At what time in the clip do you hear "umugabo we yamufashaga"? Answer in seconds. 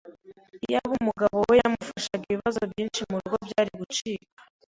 1.01-2.23